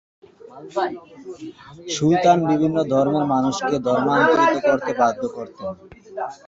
সুলতান 1.95 2.39
বিভিন্ন 2.51 2.77
ধর্মের 2.91 3.25
মানুষকে 3.33 3.75
ধর্মান্তরিত 3.87 4.55
করতে 4.67 4.91
বাধ্য 4.99 5.21
করতেন। 5.37 5.71